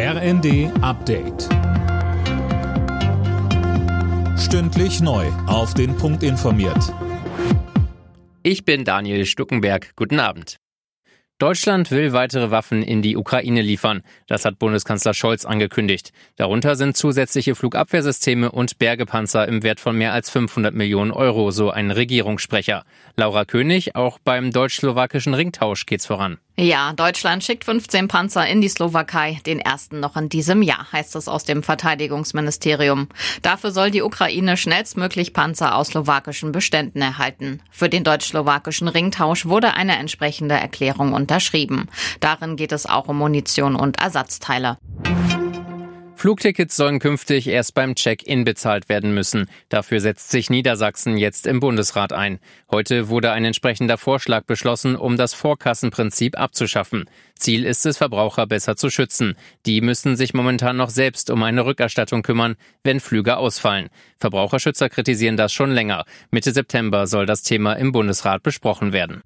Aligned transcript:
RND 0.00 0.70
Update. 0.80 1.48
Stündlich 4.38 5.00
neu. 5.00 5.26
Auf 5.48 5.74
den 5.74 5.96
Punkt 5.96 6.22
informiert. 6.22 6.94
Ich 8.44 8.64
bin 8.64 8.84
Daniel 8.84 9.26
Stuckenberg. 9.26 9.96
Guten 9.96 10.20
Abend. 10.20 10.58
Deutschland 11.38 11.90
will 11.90 12.12
weitere 12.12 12.52
Waffen 12.52 12.84
in 12.84 13.02
die 13.02 13.16
Ukraine 13.16 13.60
liefern. 13.60 14.02
Das 14.28 14.44
hat 14.44 14.60
Bundeskanzler 14.60 15.14
Scholz 15.14 15.44
angekündigt. 15.44 16.12
Darunter 16.36 16.76
sind 16.76 16.96
zusätzliche 16.96 17.56
Flugabwehrsysteme 17.56 18.52
und 18.52 18.78
Bergepanzer 18.78 19.48
im 19.48 19.64
Wert 19.64 19.80
von 19.80 19.98
mehr 19.98 20.12
als 20.12 20.30
500 20.30 20.76
Millionen 20.76 21.10
Euro, 21.10 21.50
so 21.50 21.70
ein 21.70 21.90
Regierungssprecher. 21.90 22.84
Laura 23.16 23.44
König, 23.44 23.96
auch 23.96 24.20
beim 24.20 24.52
deutsch-slowakischen 24.52 25.34
Ringtausch 25.34 25.86
geht's 25.86 26.06
voran. 26.06 26.38
Ja, 26.60 26.92
Deutschland 26.92 27.44
schickt 27.44 27.64
15 27.64 28.08
Panzer 28.08 28.44
in 28.44 28.60
die 28.60 28.68
Slowakei, 28.68 29.38
den 29.46 29.60
ersten 29.60 30.00
noch 30.00 30.16
in 30.16 30.28
diesem 30.28 30.60
Jahr, 30.60 30.90
heißt 30.90 31.14
es 31.14 31.28
aus 31.28 31.44
dem 31.44 31.62
Verteidigungsministerium. 31.62 33.06
Dafür 33.42 33.70
soll 33.70 33.92
die 33.92 34.02
Ukraine 34.02 34.56
schnellstmöglich 34.56 35.32
Panzer 35.32 35.76
aus 35.76 35.88
slowakischen 35.88 36.50
Beständen 36.50 37.00
erhalten. 37.00 37.60
Für 37.70 37.88
den 37.88 38.02
deutsch-slowakischen 38.02 38.88
Ringtausch 38.88 39.46
wurde 39.46 39.74
eine 39.74 39.98
entsprechende 39.98 40.56
Erklärung 40.56 41.12
unterschrieben. 41.12 41.86
Darin 42.18 42.56
geht 42.56 42.72
es 42.72 42.86
auch 42.86 43.06
um 43.06 43.18
Munition 43.18 43.76
und 43.76 44.00
Ersatzteile. 44.00 44.78
Flugtickets 46.18 46.74
sollen 46.74 46.98
künftig 46.98 47.46
erst 47.46 47.74
beim 47.74 47.94
Check-in 47.94 48.42
bezahlt 48.42 48.88
werden 48.88 49.14
müssen. 49.14 49.46
Dafür 49.68 50.00
setzt 50.00 50.32
sich 50.32 50.50
Niedersachsen 50.50 51.16
jetzt 51.16 51.46
im 51.46 51.60
Bundesrat 51.60 52.12
ein. 52.12 52.40
Heute 52.72 53.08
wurde 53.08 53.30
ein 53.30 53.44
entsprechender 53.44 53.98
Vorschlag 53.98 54.42
beschlossen, 54.42 54.96
um 54.96 55.16
das 55.16 55.32
Vorkassenprinzip 55.32 56.36
abzuschaffen. 56.36 57.08
Ziel 57.36 57.64
ist 57.64 57.86
es, 57.86 57.98
Verbraucher 57.98 58.48
besser 58.48 58.74
zu 58.74 58.90
schützen. 58.90 59.36
Die 59.64 59.80
müssen 59.80 60.16
sich 60.16 60.34
momentan 60.34 60.76
noch 60.76 60.90
selbst 60.90 61.30
um 61.30 61.40
eine 61.44 61.64
Rückerstattung 61.64 62.22
kümmern, 62.22 62.56
wenn 62.82 62.98
Flüge 62.98 63.36
ausfallen. 63.36 63.88
Verbraucherschützer 64.18 64.88
kritisieren 64.88 65.36
das 65.36 65.52
schon 65.52 65.70
länger. 65.70 66.04
Mitte 66.32 66.50
September 66.50 67.06
soll 67.06 67.26
das 67.26 67.44
Thema 67.44 67.74
im 67.74 67.92
Bundesrat 67.92 68.42
besprochen 68.42 68.92
werden. 68.92 69.22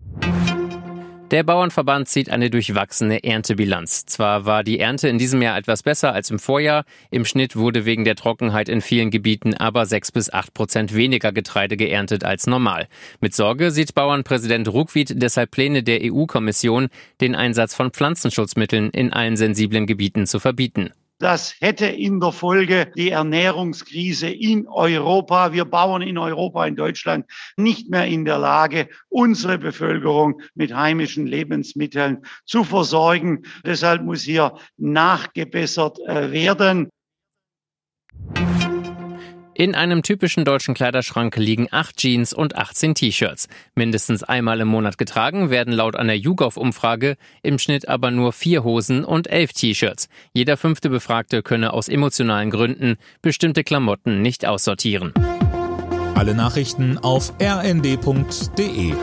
Der 1.32 1.44
Bauernverband 1.44 2.08
zieht 2.08 2.28
eine 2.28 2.50
durchwachsene 2.50 3.24
Erntebilanz. 3.24 4.04
Zwar 4.04 4.44
war 4.44 4.62
die 4.62 4.78
Ernte 4.78 5.08
in 5.08 5.16
diesem 5.16 5.40
Jahr 5.40 5.56
etwas 5.56 5.82
besser 5.82 6.12
als 6.12 6.30
im 6.30 6.38
Vorjahr, 6.38 6.84
im 7.10 7.24
Schnitt 7.24 7.56
wurde 7.56 7.86
wegen 7.86 8.04
der 8.04 8.16
Trockenheit 8.16 8.68
in 8.68 8.82
vielen 8.82 9.10
Gebieten 9.10 9.54
aber 9.54 9.86
sechs 9.86 10.12
bis 10.12 10.30
acht 10.30 10.52
Prozent 10.52 10.94
weniger 10.94 11.32
Getreide 11.32 11.78
geerntet 11.78 12.22
als 12.22 12.46
normal. 12.46 12.86
Mit 13.22 13.34
Sorge 13.34 13.70
sieht 13.70 13.94
Bauernpräsident 13.94 14.68
Ruckwied 14.68 15.22
deshalb 15.22 15.52
Pläne 15.52 15.82
der 15.82 16.00
EU-Kommission, 16.02 16.88
den 17.22 17.34
Einsatz 17.34 17.74
von 17.74 17.92
Pflanzenschutzmitteln 17.92 18.90
in 18.90 19.10
allen 19.10 19.38
sensiblen 19.38 19.86
Gebieten 19.86 20.26
zu 20.26 20.38
verbieten. 20.38 20.90
Das 21.22 21.54
hätte 21.60 21.86
in 21.86 22.18
der 22.18 22.32
Folge 22.32 22.90
die 22.96 23.10
Ernährungskrise 23.10 24.28
in 24.28 24.66
Europa, 24.66 25.52
wir 25.52 25.64
Bauern 25.64 26.02
in 26.02 26.18
Europa, 26.18 26.66
in 26.66 26.74
Deutschland, 26.74 27.26
nicht 27.56 27.88
mehr 27.88 28.06
in 28.06 28.24
der 28.24 28.38
Lage, 28.38 28.88
unsere 29.08 29.56
Bevölkerung 29.56 30.42
mit 30.56 30.74
heimischen 30.74 31.28
Lebensmitteln 31.28 32.26
zu 32.44 32.64
versorgen. 32.64 33.42
Deshalb 33.64 34.02
muss 34.02 34.22
hier 34.22 34.56
nachgebessert 34.78 36.00
äh, 36.08 36.32
werden. 36.32 36.88
In 39.54 39.74
einem 39.74 40.02
typischen 40.02 40.46
deutschen 40.46 40.72
Kleiderschrank 40.72 41.36
liegen 41.36 41.68
acht 41.70 41.98
Jeans 41.98 42.32
und 42.32 42.56
18 42.56 42.94
T-Shirts. 42.94 43.48
Mindestens 43.74 44.22
einmal 44.22 44.60
im 44.60 44.68
Monat 44.68 44.96
getragen 44.96 45.50
werden 45.50 45.74
laut 45.74 45.94
einer 45.94 46.14
YouGov-Umfrage 46.14 47.16
im 47.42 47.58
Schnitt 47.58 47.86
aber 47.86 48.10
nur 48.10 48.32
vier 48.32 48.64
Hosen 48.64 49.04
und 49.04 49.28
elf 49.28 49.52
T-Shirts. 49.52 50.08
Jeder 50.32 50.56
fünfte 50.56 50.88
Befragte 50.88 51.42
könne 51.42 51.74
aus 51.74 51.88
emotionalen 51.88 52.50
Gründen 52.50 52.96
bestimmte 53.20 53.62
Klamotten 53.62 54.22
nicht 54.22 54.46
aussortieren. 54.46 55.12
Alle 56.14 56.34
Nachrichten 56.34 56.96
auf 56.96 57.34
rnd.de 57.38 58.94